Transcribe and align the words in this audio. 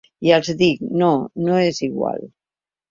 I 0.27 0.31
els 0.37 0.49
dic: 0.61 0.81
No, 1.03 1.11
no 1.47 1.61
és 1.71 1.85
igual. 1.91 2.29